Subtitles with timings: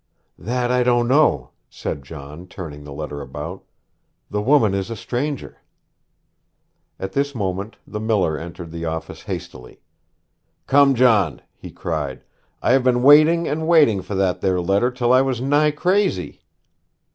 [0.39, 3.63] 'That I don't know,' said John, turning the letter about.
[4.31, 5.61] 'The woman is a stranger.'
[6.99, 9.79] At this moment the miller entered the office hastily.
[10.65, 12.23] 'Come, John,' he cried,
[12.63, 16.41] 'I have been waiting and waiting for that there letter till I was nigh crazy!'